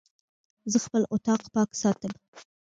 زه 0.71 0.77
خپل 0.85 1.01
اطاق 1.13 1.41
پاک 1.53 1.69
ساتم. 1.81 2.13